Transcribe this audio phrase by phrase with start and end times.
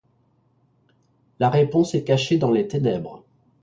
[1.37, 3.23] La réponse est cachée dans les ténèbres.